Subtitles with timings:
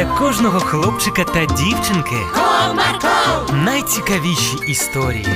[0.00, 5.26] для кожного хлопчика та дівчинки Comarco, найцікавіші історії.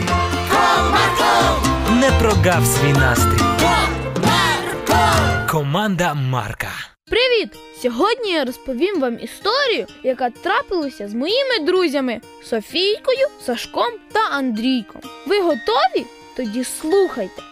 [0.51, 3.45] Comarco, Не прогав свій настрій.
[3.61, 5.51] Comarco.
[5.51, 6.69] Команда Марка.
[7.11, 7.51] Привіт!
[7.83, 15.01] Сьогодні я розповім вам історію, яка трапилася з моїми друзями Софійкою, Сашком та Андрійком.
[15.27, 16.07] Ви готові?
[16.37, 17.43] Тоді слухайте.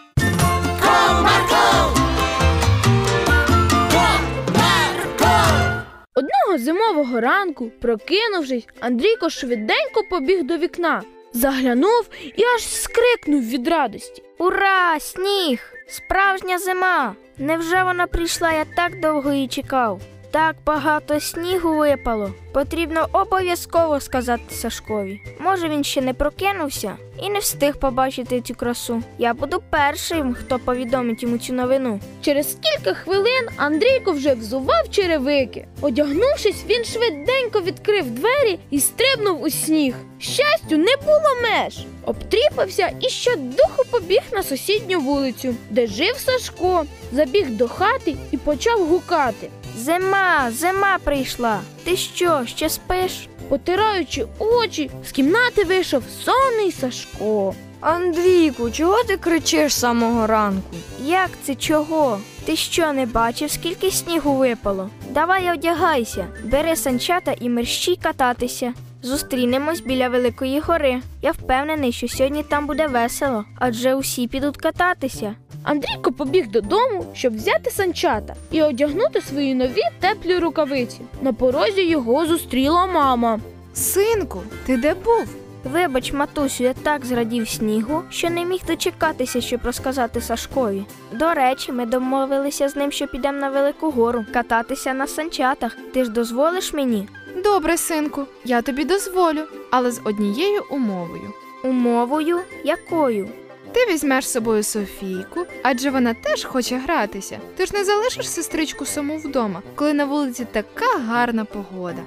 [6.53, 11.03] Одного зимового ранку, прокинувшись, Андрійко швиденько побіг до вікна,
[11.33, 14.23] заглянув і аж скрикнув від радості.
[14.37, 15.59] Ура, сніг!
[15.87, 17.15] Справжня зима!
[17.37, 18.51] Невже вона прийшла?
[18.51, 20.01] Я так довго її чекав.
[20.33, 22.33] Так багато снігу випало.
[22.53, 25.21] Потрібно обов'язково сказати Сашкові.
[25.39, 29.03] Може, він ще не прокинувся і не встиг побачити цю красу.
[29.17, 31.99] Я буду першим, хто повідомить йому цю новину.
[32.21, 35.67] Через кілька хвилин Андрійко вже взував черевики.
[35.81, 39.95] Одягнувшись, він швиденько відкрив двері і стрибнув у сніг.
[40.19, 41.85] Щастю, не було меж.
[42.05, 46.85] Обтріпався і щодуху побіг на сусідню вулицю, де жив Сашко.
[47.11, 49.49] Забіг до хати і почав гукати.
[49.77, 51.59] Зима, зима прийшла.
[51.83, 53.27] Ти що, ще спиш?
[53.49, 57.55] Потираючи очі, з кімнати вийшов сонний Сашко.
[57.81, 60.75] Андрійку, чого ти кричиш з самого ранку?
[61.05, 62.19] Як це чого?
[62.45, 64.89] Ти що не бачив, скільки снігу випало?
[65.09, 68.73] Давай одягайся, бери санчата і мерщій кататися.
[69.01, 71.01] Зустрінемось біля Великої гори.
[71.21, 75.35] Я впевнений, що сьогодні там буде весело, адже усі підуть кататися.
[75.63, 81.01] Андрійко побіг додому, щоб взяти санчата і одягнути свої нові теплі рукавиці.
[81.21, 83.39] На порозі його зустріла мама.
[83.73, 85.27] Синку, ти де був?
[85.63, 90.83] Вибач, матусю, я так зрадів снігу, що не міг дочекатися, щоб розказати Сашкові.
[91.11, 95.77] До речі, ми домовилися з ним, що підемо на велику гору кататися на санчатах.
[95.93, 97.07] Ти ж дозволиш мені?
[97.43, 101.33] Добре, синку, я тобі дозволю, але з однією умовою.
[101.63, 103.29] Умовою якою?
[103.71, 107.39] Ти візьмеш з собою Софійку, адже вона теж хоче гратися.
[107.55, 112.01] Ти ж не залишиш сестричку саму вдома, коли на вулиці така гарна погода.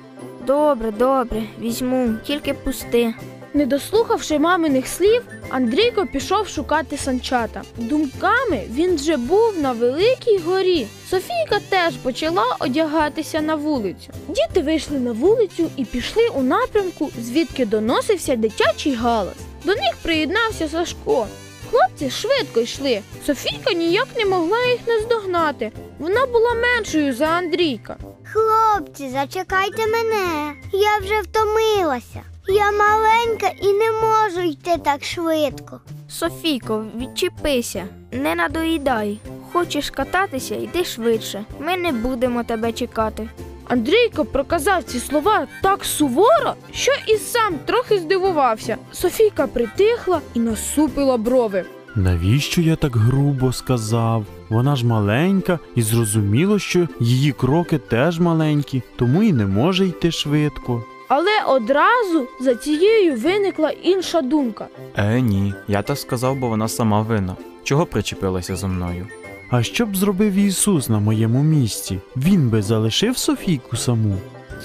[0.47, 3.15] Добре, добре, візьму, тільки пусти.
[3.55, 7.63] Не дослухавши маминих слів, Андрійко пішов шукати санчата.
[7.77, 10.87] Думками він вже був на великій горі.
[11.11, 14.13] Софійка теж почала одягатися на вулицю.
[14.29, 19.37] Діти вийшли на вулицю і пішли у напрямку, звідки доносився дитячий галас.
[19.65, 21.27] До них приєднався Сашко.
[21.71, 23.03] Хлопці швидко йшли.
[23.27, 25.73] Софійка ніяк не могла їх наздогнати.
[25.99, 27.97] Вона була меншою за Андрійка.
[28.33, 30.53] Хлопці, зачекайте мене.
[30.73, 32.23] Я вже втомилася.
[32.49, 35.81] Я маленька і не можу йти так швидко.
[36.09, 39.19] Софійко, відчепися, не надоїдай.
[39.53, 41.45] Хочеш кататися, йди швидше.
[41.61, 43.29] Ми не будемо тебе чекати.
[43.69, 48.77] Андрійко проказав ці слова так суворо, що і сам трохи здивувався.
[48.93, 51.65] Софійка притихла і насупила брови.
[51.95, 54.25] Навіщо я так грубо сказав?
[54.49, 60.11] Вона ж маленька, і зрозуміло, що її кроки теж маленькі, тому і не може йти
[60.11, 60.85] швидко.
[61.09, 64.67] Але одразу за цією виникла інша думка.
[64.97, 67.37] Е, ні, я так сказав, бо вона сама винна.
[67.65, 69.07] Чого причепилася за мною?
[69.51, 71.99] А що б зробив Ісус на моєму місці?
[72.17, 74.17] Він би залишив Софійку саму.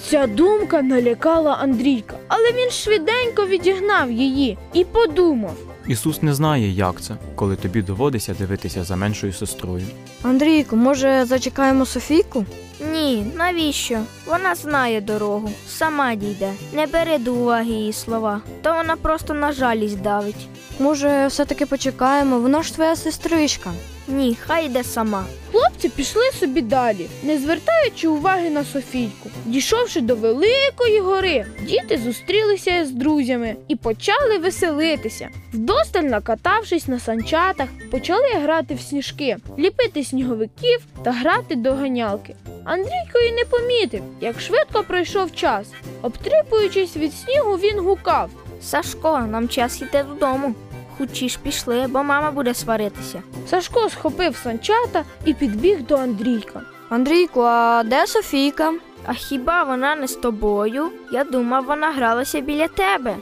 [0.09, 5.56] Ця думка налякала Андрійка, але він швиденько відігнав її і подумав.
[5.88, 9.86] Ісус не знає, як це, коли тобі доводиться дивитися за меншою сестрою.
[10.24, 12.46] Андрійку, може, зачекаємо Софійку?
[12.94, 14.00] Ні, навіщо?
[14.28, 16.52] Вона знає дорогу, сама дійде.
[16.74, 20.47] Не бери до уваги її слова, то вона просто на жалість давить.
[20.80, 23.72] Може, все-таки почекаємо, вона ж твоя сестричка.
[24.12, 25.26] Ні, хай йде сама.
[25.52, 29.30] Хлопці пішли собі далі, не звертаючи уваги на Софійку.
[29.46, 35.30] Дійшовши до великої гори, діти зустрілися з друзями і почали веселитися.
[35.54, 42.36] Вдосталь накатавшись на санчатах, почали грати в сніжки, ліпити сніговиків та грати до ганялки.
[42.64, 45.68] Андрійко і не помітив, як швидко пройшов час.
[46.02, 48.30] Обтрипуючись від снігу, він гукав.
[48.62, 50.56] Сашко, нам час йти додому.
[51.02, 53.24] Хучі пішли, бо мама буде сваритися.
[53.48, 56.62] Сашко схопив санчата і підбіг до Андрійка.
[56.90, 58.74] Андрійку, а де Софійка?
[59.06, 60.92] А хіба вона не з тобою?
[61.12, 63.16] Я думав, вона гралася біля тебе.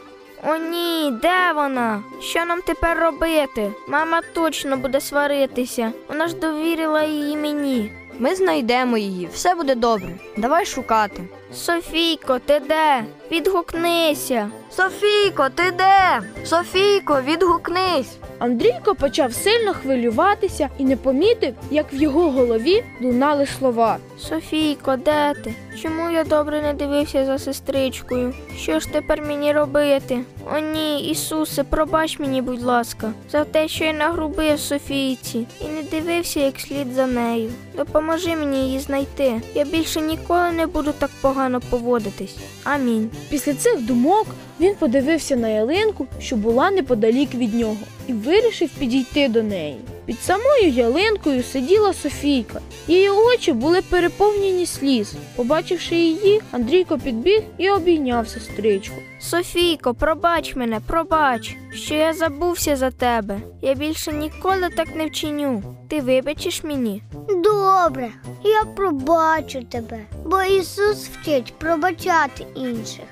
[0.48, 2.04] О ні, де вона?
[2.22, 3.72] Що нам тепер робити?
[3.88, 5.92] Мама точно буде сваритися.
[6.10, 7.92] Вона ж довірила її мені.
[8.20, 10.10] Ми знайдемо її, все буде добре.
[10.38, 11.24] Давай шукати.
[11.54, 13.04] Софійко, ти де?
[13.32, 14.50] відгукнися.
[14.72, 16.22] Софійко, ти де?
[16.46, 18.18] Софійко, відгукнись.
[18.40, 23.98] Андрійко почав сильно хвилюватися і не помітив, як в його голові лунали слова.
[24.20, 25.54] Софійко, де ти?
[25.82, 28.34] Чому я добре не дивився за сестричкою?
[28.58, 30.20] Що ж тепер мені робити?
[30.56, 35.84] О ні, Ісусе, пробач мені, будь ласка, за те, що я нагрубив Софійці і не
[35.84, 37.52] дивився як слід за нею.
[37.78, 39.42] Допоможи мені її знайти.
[39.56, 42.36] Я більше ніколи не буду так погано поводитись.
[42.64, 43.10] Амінь.
[43.30, 44.28] Після цих думок
[44.60, 47.78] він подивився на ялинку, що була неподалік від нього,
[48.08, 49.78] і вирішив підійти до неї.
[50.06, 52.62] Під самою ялинкою сиділа Софійка.
[52.88, 55.14] Її очі були переповнені сліз.
[55.36, 58.96] Побачивши її, Андрійко підбіг і обійняв сестричку.
[59.20, 63.38] Софійко, пробач мене, пробач, що я забувся за тебе.
[63.62, 65.64] Я більше ніколи так не вчиню.
[65.88, 67.02] Ти вибачиш мені?
[67.36, 68.12] Добре,
[68.44, 73.06] я пробачу тебе, бо Ісус вчить пробачати інших.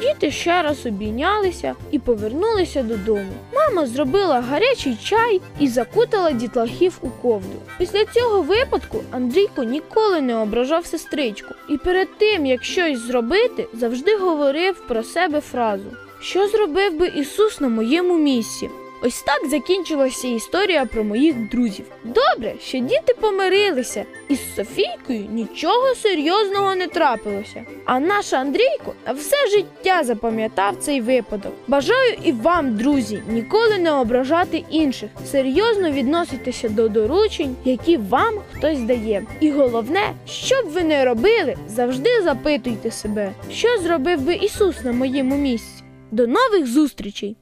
[0.00, 3.32] Діти ще раз обійнялися і повернулися додому.
[3.54, 7.60] Мама зробила гарячий чай і закутала дітлахів у ковдру.
[7.78, 14.16] Після цього випадку Андрійко ніколи не ображав сестричку, і перед тим, як щось зробити, завжди
[14.16, 15.84] говорив про себе фразу:
[16.20, 18.70] Що зробив би Ісус на моєму місці?
[19.04, 21.84] Ось так закінчилася історія про моїх друзів.
[22.04, 27.64] Добре, що діти помирилися, і з Софійкою нічого серйозного не трапилося.
[27.84, 31.52] А наш Андрійко на все життя запам'ятав цей випадок.
[31.68, 38.80] Бажаю і вам, друзі, ніколи не ображати інших, серйозно відноситися до доручень, які вам хтось
[38.80, 39.26] дає.
[39.40, 44.92] І головне, що б ви не робили, завжди запитуйте себе, що зробив би Ісус на
[44.92, 45.82] моєму місці.
[46.10, 47.36] До нових зустрічей!